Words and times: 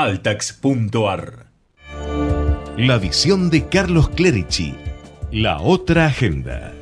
altax.ar. 0.00 1.46
La 2.76 2.98
visión 2.98 3.50
de 3.50 3.66
Carlos 3.66 4.08
Clerici. 4.10 4.76
La 5.32 5.60
otra 5.60 6.06
agenda. 6.06 6.72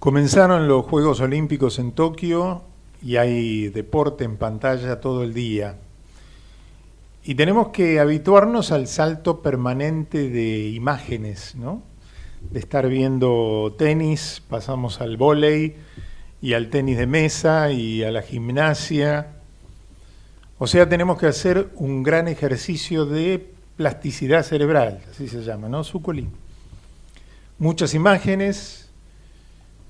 Comenzaron 0.00 0.66
los 0.66 0.84
Juegos 0.86 1.20
Olímpicos 1.20 1.78
en 1.78 1.92
Tokio 1.92 2.64
y 3.00 3.18
hay 3.18 3.68
deporte 3.68 4.24
en 4.24 4.36
pantalla 4.36 5.00
todo 5.00 5.22
el 5.22 5.32
día. 5.32 5.76
Y 7.22 7.36
tenemos 7.36 7.68
que 7.68 8.00
habituarnos 8.00 8.72
al 8.72 8.88
salto 8.88 9.42
permanente 9.42 10.28
de 10.28 10.70
imágenes, 10.70 11.54
¿no? 11.54 11.84
De 12.50 12.58
estar 12.58 12.88
viendo 12.88 13.76
tenis, 13.78 14.42
pasamos 14.48 15.00
al 15.00 15.16
vóley 15.16 15.76
y 16.40 16.54
al 16.54 16.68
tenis 16.68 16.98
de 16.98 17.06
mesa 17.06 17.70
y 17.70 18.02
a 18.02 18.10
la 18.10 18.22
gimnasia. 18.22 19.36
O 20.62 20.68
sea, 20.68 20.88
tenemos 20.88 21.18
que 21.18 21.26
hacer 21.26 21.70
un 21.74 22.04
gran 22.04 22.28
ejercicio 22.28 23.04
de 23.04 23.50
plasticidad 23.76 24.44
cerebral, 24.44 25.00
así 25.10 25.26
se 25.26 25.42
llama, 25.42 25.68
¿no? 25.68 25.82
Sucoli. 25.82 26.28
Muchas 27.58 27.94
imágenes, 27.94 28.88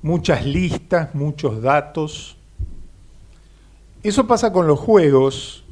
muchas 0.01 0.47
listas, 0.47 1.15
muchos 1.15 1.61
datos. 1.61 2.39
Eso 4.03 4.27
pasa 4.27 4.51
con 4.51 4.67
los 4.67 4.81
juegos, 4.81 5.62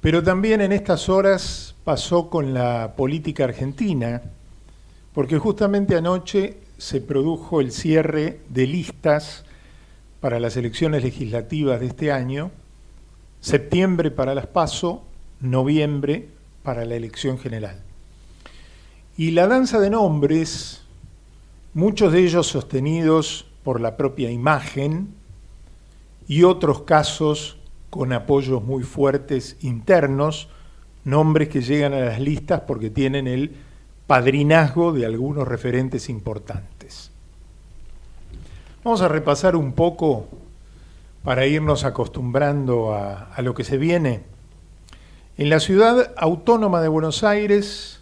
pero 0.00 0.22
también 0.22 0.60
en 0.60 0.70
estas 0.70 1.08
horas 1.08 1.74
pasó 1.82 2.30
con 2.30 2.54
la 2.54 2.94
política 2.96 3.42
argentina, 3.42 4.22
porque 5.12 5.36
justamente 5.36 5.96
anoche 5.96 6.58
se 6.78 7.00
produjo 7.00 7.60
el 7.60 7.72
cierre 7.72 8.38
de 8.50 8.68
listas 8.68 9.44
para 10.20 10.38
las 10.38 10.56
elecciones 10.56 11.02
legislativas 11.02 11.80
de 11.80 11.86
este 11.86 12.12
año, 12.12 12.52
septiembre 13.40 14.10
para 14.10 14.34
las 14.34 14.46
PASO, 14.46 15.02
noviembre 15.40 16.28
para 16.62 16.84
la 16.84 16.94
elección 16.94 17.38
general. 17.38 17.80
Y 19.16 19.32
la 19.32 19.46
danza 19.46 19.80
de 19.80 19.90
nombres, 19.90 20.82
muchos 21.74 22.12
de 22.12 22.20
ellos 22.20 22.46
sostenidos 22.46 23.46
por 23.64 23.80
la 23.80 23.96
propia 23.96 24.30
imagen 24.30 25.14
y 26.26 26.44
otros 26.44 26.82
casos 26.82 27.56
con 27.90 28.12
apoyos 28.12 28.62
muy 28.62 28.84
fuertes 28.84 29.56
internos, 29.60 30.48
nombres 31.04 31.48
que 31.48 31.60
llegan 31.60 31.92
a 31.92 32.00
las 32.00 32.20
listas 32.20 32.62
porque 32.62 32.90
tienen 32.90 33.26
el 33.26 33.56
padrinazgo 34.06 34.92
de 34.92 35.06
algunos 35.06 35.46
referentes 35.46 36.08
importantes. 36.08 37.10
Vamos 38.84 39.02
a 39.02 39.08
repasar 39.08 39.56
un 39.56 39.72
poco 39.72 40.26
para 41.24 41.46
irnos 41.46 41.84
acostumbrando 41.84 42.94
a, 42.94 43.34
lo 43.42 43.54
que 43.54 43.64
se 43.64 43.76
viene. 43.76 44.22
En 45.36 45.50
la 45.50 45.60
ciudad 45.60 46.12
autónoma 46.16 46.80
de 46.80 46.88
Buenos 46.88 47.24
Aires, 47.24 48.00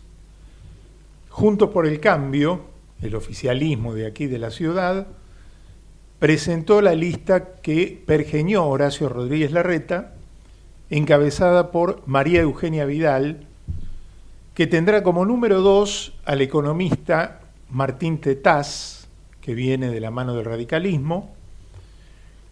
Juntos 1.28 1.70
por 1.70 1.86
el 1.86 2.00
Cambio, 2.00 2.62
el 3.00 3.14
oficialismo 3.14 3.94
de 3.94 4.06
aquí 4.06 4.26
de 4.26 4.38
la 4.38 4.50
ciudad, 4.50 5.06
presentó 6.18 6.80
la 6.80 6.94
lista 6.94 7.54
que 7.62 8.02
pergeñó 8.04 8.66
Horacio 8.66 9.08
Rodríguez 9.08 9.52
Larreta, 9.52 10.14
encabezada 10.90 11.70
por 11.70 12.02
María 12.06 12.40
Eugenia 12.40 12.86
Vidal, 12.86 13.46
que 14.54 14.66
tendrá 14.66 15.04
como 15.04 15.24
número 15.24 15.60
dos 15.60 16.14
al 16.24 16.40
economista 16.40 17.40
Martín 17.70 18.18
Tetaz, 18.18 19.06
que 19.40 19.54
viene 19.54 19.90
de 19.90 20.00
la 20.00 20.10
mano 20.10 20.34
del 20.34 20.44
radicalismo. 20.44 21.37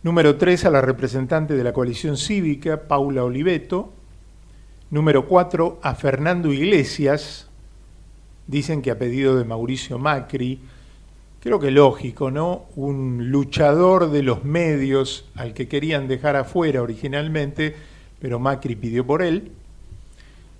Número 0.07 0.37
3 0.37 0.67
a 0.67 0.71
la 0.71 0.81
representante 0.81 1.55
de 1.55 1.65
la 1.65 1.73
coalición 1.73 2.17
cívica, 2.17 2.83
Paula 2.87 3.25
Oliveto. 3.25 3.93
Número 4.89 5.27
4 5.27 5.81
a 5.83 5.97
Fernando 5.97 6.53
Iglesias, 6.53 7.49
dicen 8.47 8.83
que 8.83 8.93
a 8.93 8.99
pedido 9.01 9.35
de 9.35 9.45
Mauricio 9.45 9.99
Macri, 9.99 10.61
creo 11.41 11.59
que 11.59 11.73
lógico, 11.73 12.31
¿no? 12.31 12.67
Un 12.77 13.33
luchador 13.33 14.13
de 14.13 14.23
los 14.23 14.45
medios 14.45 15.29
al 15.35 15.55
que 15.55 15.67
querían 15.67 16.07
dejar 16.07 16.37
afuera 16.37 16.83
originalmente, 16.83 17.75
pero 18.21 18.39
Macri 18.39 18.77
pidió 18.77 19.05
por 19.05 19.23
él. 19.23 19.51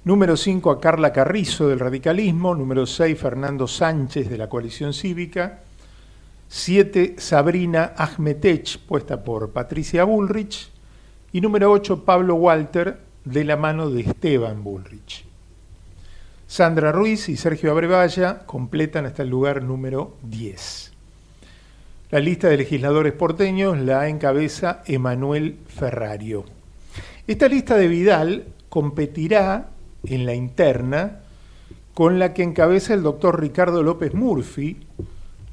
Número 0.03 0.37
5 0.37 0.73
a 0.73 0.81
Carla 0.81 1.13
Carrizo 1.13 1.69
del 1.69 1.79
radicalismo, 1.79 2.53
número 2.57 2.85
6 2.85 3.17
Fernando 3.17 3.69
Sánchez 3.69 4.29
de 4.29 4.39
la 4.39 4.49
coalición 4.49 4.93
cívica, 4.93 5.61
7 6.49 7.17
Sabrina 7.19 7.93
Ahmetech, 7.97 8.79
puesta 8.87 9.25
por 9.25 9.51
Patricia 9.51 10.05
Bullrich, 10.05 10.71
y 11.33 11.41
número 11.41 11.71
8 11.73 12.05
Pablo 12.05 12.37
Walter, 12.37 13.01
de 13.25 13.45
la 13.45 13.57
mano 13.57 13.91
de 13.91 14.03
Esteban 14.03 14.63
Bullrich. 14.63 15.25
Sandra 16.47 16.93
Ruiz 16.93 17.29
y 17.29 17.37
Sergio 17.37 17.73
Abrevaya 17.73 18.47
completan 18.47 19.05
hasta 19.05 19.25
el 19.25 19.31
lugar 19.31 19.65
número 19.65 20.17
10. 20.23 20.93
La 22.11 22.21
lista 22.21 22.49
de 22.49 22.57
legisladores 22.57 23.13
porteños 23.15 23.77
la 23.79 24.09
encabeza 24.09 24.83
Emanuel 24.87 25.59
Ferrario. 25.67 26.45
Esta 27.27 27.49
lista 27.49 27.77
de 27.77 27.89
Vidal 27.89 28.45
competirá 28.69 29.71
en 30.05 30.25
la 30.25 30.35
interna 30.35 31.23
con 31.95 32.21
la 32.21 32.33
que 32.33 32.45
encabeza 32.45 32.95
el 32.95 33.03
doctor 33.03 33.41
Ricardo 33.41 33.83
López 33.83 34.15
Murphy, 34.15 34.77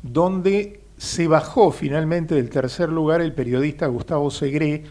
donde 0.03 0.82
se 0.97 1.27
bajó 1.27 1.71
finalmente 1.71 2.35
del 2.35 2.49
tercer 2.49 2.89
lugar 2.89 3.21
el 3.21 3.33
periodista 3.33 3.87
Gustavo 3.87 4.31
Segré 4.31 4.83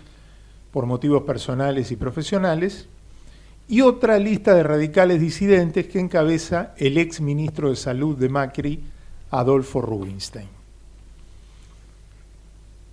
por 0.72 0.86
motivos 0.86 1.22
personales 1.22 1.90
y 1.92 1.96
profesionales, 1.96 2.88
y 3.68 3.80
otra 3.80 4.18
lista 4.18 4.54
de 4.54 4.62
radicales 4.62 5.20
disidentes 5.20 5.86
que 5.86 6.00
encabeza 6.00 6.74
el 6.76 6.98
ex 6.98 7.20
ministro 7.20 7.70
de 7.70 7.76
Salud 7.76 8.16
de 8.16 8.28
Macri, 8.28 8.82
Adolfo 9.30 9.80
Rubinstein. 9.80 10.48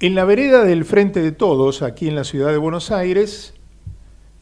En 0.02 0.16
la 0.16 0.24
vereda 0.24 0.64
del 0.64 0.86
Frente 0.86 1.22
de 1.22 1.34
Todos, 1.34 1.82
aquí 1.82 2.08
en 2.08 2.16
la 2.16 2.24
ciudad 2.24 2.52
de 2.52 2.58
Buenos 2.58 2.92
Aires, 2.92 3.54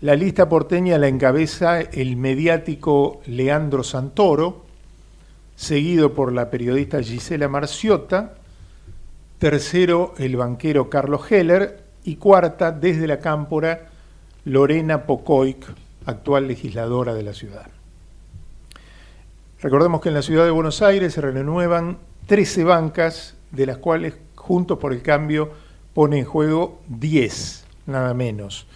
la 0.01 0.16
lista 0.16 0.47
porteña 0.47 0.99
la 0.99 1.07
encabeza 1.07 1.81
el 1.81 2.17
mediático 2.17 3.22
Leandro 3.25 3.84
Santoro, 3.84 4.66
seguido 5.55 6.13
por 6.13 6.34
la 6.34 6.51
periodista 6.51 7.01
Gisela 7.01 7.47
Marciota, 7.47 8.35
tercero 9.40 10.14
el 10.18 10.36
banquero 10.36 10.90
Carlos 10.90 11.31
Heller 11.31 11.84
y 12.03 12.16
cuarta 12.16 12.72
desde 12.72 13.08
la 13.08 13.20
cámpora 13.20 13.90
Lorena 14.46 15.06
Pocoic, 15.06 15.66
actual 16.06 16.48
legisladora 16.48 17.14
de 17.14 17.24
la 17.24 17.34
ciudad. 17.34 17.68
Recordemos 19.62 20.02
que 20.02 20.09
en 20.09 20.16
la 20.16 20.22
ciudad 20.22 20.46
de 20.46 20.52
Buenos 20.52 20.81
Aires 20.81 21.14
se 21.14 21.22
renuevan 21.22 21.97
13 22.28 22.64
bancas, 22.64 23.36
de 23.52 23.66
las 23.66 23.78
cuales 23.78 24.14
Juntos 24.36 24.78
por 24.78 24.94
el 24.94 25.02
Cambio 25.02 25.52
pone 25.94 26.20
en 26.20 26.26
juego 26.26 26.80
10, 26.88 27.66
nada 27.88 28.14
menos. 28.14 28.68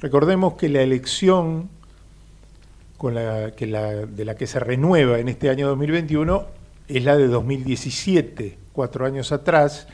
Recordemos 0.00 0.54
que 0.54 0.68
la 0.68 0.82
elección 0.82 1.68
con 2.96 3.14
la, 3.14 3.52
que 3.52 3.66
la, 3.66 4.06
de 4.06 4.24
la 4.24 4.34
que 4.34 4.46
se 4.46 4.58
renueva 4.58 5.20
en 5.20 5.28
este 5.28 5.50
año 5.50 5.68
2021 5.68 6.46
es 6.88 7.04
la 7.04 7.16
de 7.16 7.28
2017, 7.28 8.58
cuatro 8.72 9.06
años 9.06 9.30
atrás, 9.30 9.86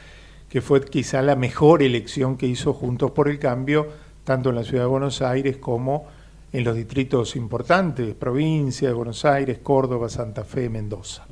que 0.48 0.60
fue 0.60 0.84
quizá 0.84 1.22
la 1.22 1.36
mejor 1.36 1.82
elección 1.82 2.36
que 2.36 2.46
hizo 2.46 2.72
Juntos 2.72 3.10
por 3.10 3.28
el 3.28 3.38
Cambio, 3.38 3.88
tanto 4.24 4.50
en 4.50 4.56
la 4.56 4.64
ciudad 4.64 4.84
de 4.84 4.88
Buenos 4.88 5.22
Aires 5.22 5.56
como 5.56 6.06
en 6.52 6.64
los 6.64 6.76
distritos 6.76 7.36
importantes, 7.36 8.14
provincia 8.14 8.88
de 8.88 8.94
Buenos 8.94 9.24
Aires, 9.24 9.58
Córdoba, 9.62 10.08
Santa 10.08 10.44
Fe, 10.44 10.68
Mendoza. 10.68 11.26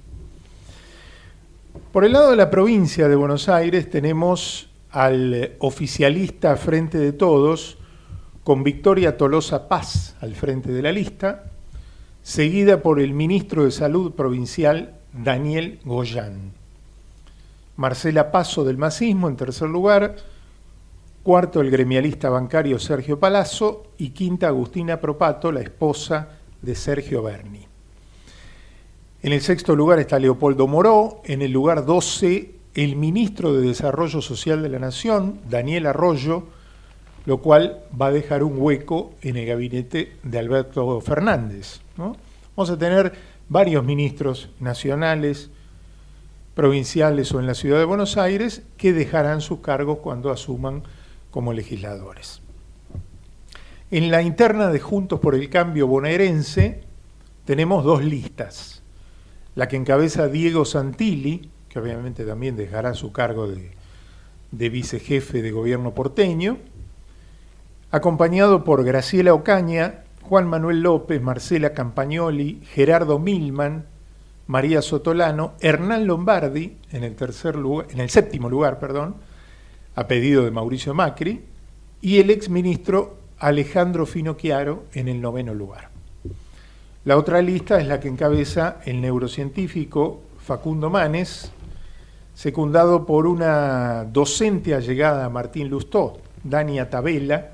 Por 1.92 2.04
el 2.04 2.12
lado 2.12 2.30
de 2.30 2.36
la 2.36 2.50
provincia 2.50 3.08
de 3.08 3.16
Buenos 3.16 3.48
Aires 3.48 3.88
tenemos 3.88 4.68
al 4.90 5.52
oficialista 5.58 6.56
Frente 6.56 6.98
de 6.98 7.12
Todos, 7.12 7.78
con 8.44 8.62
Victoria 8.62 9.16
Tolosa 9.16 9.68
Paz 9.68 10.16
al 10.20 10.34
frente 10.34 10.70
de 10.70 10.82
la 10.82 10.92
lista, 10.92 11.44
seguida 12.22 12.82
por 12.82 13.00
el 13.00 13.14
ministro 13.14 13.64
de 13.64 13.70
Salud 13.70 14.12
provincial 14.12 14.94
Daniel 15.12 15.80
Goyán. 15.84 16.63
Marcela 17.76 18.30
Paso 18.30 18.64
del 18.64 18.78
Masismo 18.78 19.28
en 19.28 19.36
tercer 19.36 19.68
lugar, 19.68 20.16
cuarto 21.22 21.60
el 21.60 21.70
gremialista 21.70 22.28
bancario 22.30 22.78
Sergio 22.78 23.18
Palazzo 23.18 23.88
y 23.98 24.10
quinta 24.10 24.48
Agustina 24.48 25.00
Propato, 25.00 25.50
la 25.50 25.60
esposa 25.60 26.28
de 26.62 26.74
Sergio 26.74 27.22
Berni. 27.22 27.66
En 29.22 29.32
el 29.32 29.40
sexto 29.40 29.74
lugar 29.74 29.98
está 29.98 30.18
Leopoldo 30.18 30.66
Moró, 30.66 31.22
en 31.24 31.42
el 31.42 31.50
lugar 31.50 31.86
12 31.86 32.54
el 32.74 32.96
ministro 32.96 33.54
de 33.54 33.68
Desarrollo 33.68 34.20
Social 34.20 34.62
de 34.62 34.68
la 34.68 34.78
Nación, 34.78 35.40
Daniel 35.48 35.86
Arroyo, 35.86 36.44
lo 37.24 37.38
cual 37.38 37.84
va 38.00 38.06
a 38.06 38.12
dejar 38.12 38.42
un 38.42 38.54
hueco 38.58 39.14
en 39.22 39.36
el 39.36 39.46
gabinete 39.46 40.16
de 40.22 40.38
Alberto 40.38 41.00
Fernández. 41.00 41.80
Vamos 41.96 42.70
a 42.70 42.78
tener 42.78 43.14
varios 43.48 43.84
ministros 43.84 44.50
nacionales, 44.60 45.50
provinciales 46.54 47.32
o 47.32 47.40
en 47.40 47.46
la 47.46 47.54
ciudad 47.54 47.78
de 47.78 47.84
Buenos 47.84 48.16
Aires 48.16 48.62
que 48.76 48.92
dejarán 48.92 49.40
sus 49.40 49.60
cargos 49.60 49.98
cuando 49.98 50.30
asuman 50.30 50.82
como 51.30 51.52
legisladores. 51.52 52.40
En 53.90 54.10
la 54.10 54.22
interna 54.22 54.68
de 54.70 54.80
Juntos 54.80 55.20
por 55.20 55.34
el 55.34 55.50
Cambio 55.50 55.86
bonaerense 55.86 56.82
tenemos 57.44 57.84
dos 57.84 58.04
listas. 58.04 58.82
La 59.54 59.68
que 59.68 59.76
encabeza 59.76 60.28
Diego 60.28 60.64
Santilli, 60.64 61.50
que 61.68 61.78
obviamente 61.78 62.24
también 62.24 62.56
dejará 62.56 62.94
su 62.94 63.12
cargo 63.12 63.46
de, 63.46 63.72
de 64.50 64.68
vicejefe 64.68 65.42
de 65.42 65.50
gobierno 65.50 65.94
porteño, 65.94 66.58
acompañado 67.90 68.64
por 68.64 68.84
Graciela 68.84 69.34
Ocaña, 69.34 70.04
Juan 70.22 70.48
Manuel 70.48 70.80
López, 70.80 71.20
Marcela 71.20 71.74
Campagnoli, 71.74 72.62
Gerardo 72.72 73.18
Milman, 73.18 73.86
María 74.46 74.82
Sotolano, 74.82 75.54
Hernán 75.60 76.06
Lombardi 76.06 76.76
en 76.92 77.04
el 77.04 77.14
tercer 77.16 77.56
lugar, 77.56 77.86
en 77.90 78.00
el 78.00 78.10
séptimo 78.10 78.48
lugar, 78.50 78.78
perdón, 78.78 79.16
a 79.94 80.06
pedido 80.06 80.44
de 80.44 80.50
Mauricio 80.50 80.92
Macri, 80.92 81.42
y 82.00 82.18
el 82.18 82.30
exministro 82.30 83.16
Alejandro 83.38 84.04
Finocchiaro 84.06 84.84
en 84.92 85.08
el 85.08 85.20
noveno 85.20 85.54
lugar. 85.54 85.90
La 87.04 87.16
otra 87.16 87.40
lista 87.42 87.80
es 87.80 87.86
la 87.86 88.00
que 88.00 88.08
encabeza 88.08 88.78
el 88.84 89.00
neurocientífico 89.00 90.22
Facundo 90.38 90.90
Manes, 90.90 91.52
secundado 92.34 93.06
por 93.06 93.26
una 93.26 94.04
docente 94.04 94.74
allegada 94.74 95.24
a 95.24 95.30
Martín 95.30 95.68
Lustó, 95.68 96.18
Dania 96.42 96.90
Tabela, 96.90 97.52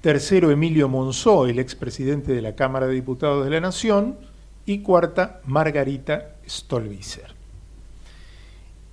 tercero 0.00 0.50
Emilio 0.50 0.88
Monzó, 0.88 1.46
el 1.46 1.58
expresidente 1.58 2.32
de 2.32 2.42
la 2.42 2.54
Cámara 2.54 2.86
de 2.86 2.94
Diputados 2.94 3.44
de 3.44 3.50
la 3.50 3.60
Nación, 3.60 4.16
y 4.66 4.80
cuarta 4.80 5.40
Margarita 5.46 6.36
Stolbizer. 6.48 7.34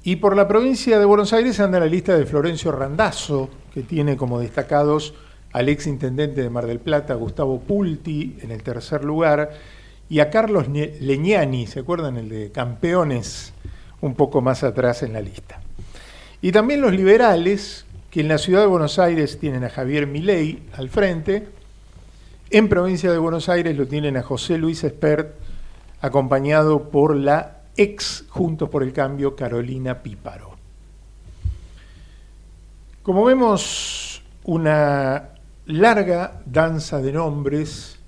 Y 0.04 0.18
por 0.18 0.36
la 0.36 0.48
provincia 0.48 1.00
de 1.00 1.06
Buenos 1.06 1.34
Aires 1.34 1.60
anda 1.60 1.80
la 1.80 1.86
lista 1.86 2.18
de 2.18 2.26
Florencio 2.26 2.72
Randazzo, 2.72 3.50
que 3.74 3.84
tiene 3.84 4.16
como 4.16 4.40
destacados 4.40 5.14
al 5.52 5.70
ex 5.70 5.88
intendente 5.88 6.42
de 6.42 6.50
Mar 6.50 6.66
del 6.66 6.80
Plata, 6.80 7.14
Gustavo 7.16 7.60
Pulti, 7.60 8.38
en 8.42 8.52
el 8.52 8.64
tercer 8.64 9.04
lugar, 9.04 9.52
y 10.10 10.20
a 10.20 10.30
Carlos 10.30 10.68
Leñani, 10.70 11.68
¿se 11.68 11.82
acuerdan? 11.82 12.18
El 12.18 12.30
de 12.30 12.52
Campeones, 12.52 13.54
un 14.00 14.16
poco 14.16 14.42
más 14.42 14.64
atrás 14.64 15.04
en 15.04 15.14
la 15.14 15.22
lista. 15.22 15.60
Y 16.42 16.52
también 16.52 16.82
los 16.82 16.94
liberales, 16.94 17.86
que 18.10 18.22
en 18.22 18.30
la 18.30 18.38
ciudad 18.38 18.62
de 18.62 18.68
Buenos 18.68 19.00
Aires 19.00 19.40
tienen 19.40 19.64
a 19.64 19.70
Javier 19.70 20.08
Milei 20.08 20.64
al 20.78 20.90
frente, 20.90 21.48
en 22.50 22.70
provincia 22.70 23.12
de 23.12 23.18
Buenos 23.18 23.50
Aires 23.50 23.76
lo 23.76 23.88
tienen 23.88 24.16
a 24.16 24.24
José 24.24 24.58
Luis 24.58 24.84
Espert, 24.86 25.36
acompañado 26.02 26.90
por 26.90 27.16
la 27.16 27.62
ex 27.76 28.26
Juntos 28.30 28.70
por 28.70 28.84
el 28.84 28.94
Cambio, 28.94 29.36
Carolina 29.36 30.02
Píparo. 30.02 30.56
Como 33.04 33.24
vemos, 33.24 34.22
una 34.44 35.30
larga 35.66 36.42
danza 36.46 37.02
de 37.02 37.14
nombres, 37.14 38.00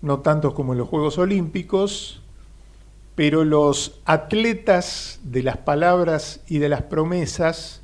no 0.00 0.20
tantos 0.20 0.52
como 0.52 0.72
en 0.72 0.78
los 0.78 0.88
Juegos 0.88 1.18
Olímpicos, 1.18 2.20
pero 3.14 3.44
los 3.44 4.00
atletas 4.04 5.20
de 5.22 5.42
las 5.42 5.58
palabras 5.58 6.40
y 6.46 6.58
de 6.58 6.68
las 6.68 6.82
promesas 6.82 7.82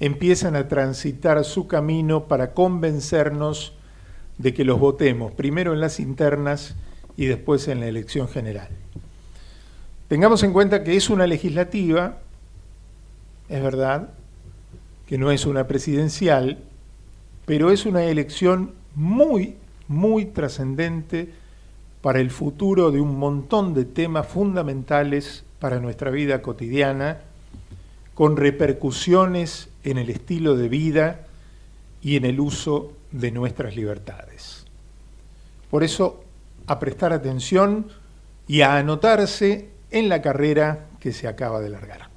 empiezan 0.00 0.56
a 0.56 0.68
transitar 0.68 1.44
su 1.44 1.68
camino 1.68 2.24
para 2.24 2.54
convencernos 2.54 3.72
de 4.38 4.52
que 4.52 4.64
los 4.64 4.80
votemos, 4.80 5.32
primero 5.32 5.72
en 5.72 5.80
las 5.80 6.00
internas 6.00 6.74
y 7.16 7.26
después 7.26 7.68
en 7.68 7.80
la 7.80 7.86
elección 7.86 8.28
general. 8.28 8.68
Tengamos 10.08 10.42
en 10.42 10.52
cuenta 10.52 10.84
que 10.84 10.96
es 10.96 11.10
una 11.10 11.26
legislativa, 11.26 12.18
es 13.48 13.62
verdad, 13.62 14.10
que 15.06 15.18
no 15.18 15.30
es 15.30 15.46
una 15.46 15.66
presidencial, 15.66 16.58
pero 17.46 17.70
es 17.70 17.86
una 17.86 18.04
elección 18.04 18.72
muy, 18.94 19.56
muy 19.88 20.26
trascendente 20.26 21.32
para 22.02 22.20
el 22.20 22.30
futuro 22.30 22.90
de 22.90 23.00
un 23.00 23.18
montón 23.18 23.74
de 23.74 23.84
temas 23.84 24.26
fundamentales 24.26 25.44
para 25.60 25.80
nuestra 25.80 26.10
vida 26.10 26.42
cotidiana, 26.42 27.20
con 28.14 28.36
repercusiones 28.36 29.68
en 29.84 29.98
el 29.98 30.10
estilo 30.10 30.56
de 30.56 30.68
vida 30.68 31.26
y 32.02 32.16
en 32.16 32.24
el 32.24 32.40
uso 32.40 32.92
de 33.12 33.30
nuestras 33.30 33.76
libertades. 33.76 34.66
Por 35.70 35.84
eso, 35.84 36.24
a 36.66 36.78
prestar 36.78 37.12
atención 37.12 37.88
y 38.46 38.62
a 38.62 38.76
anotarse 38.76 39.70
en 39.90 40.08
la 40.08 40.22
carrera 40.22 40.86
que 41.00 41.12
se 41.12 41.28
acaba 41.28 41.60
de 41.60 41.70
largar. 41.70 42.11